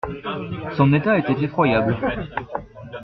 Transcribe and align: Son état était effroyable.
Son 0.75 0.91
état 0.93 1.15
était 1.19 1.39
effroyable. 1.43 1.95